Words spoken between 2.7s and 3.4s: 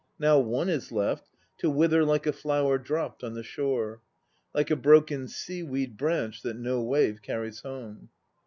dropped on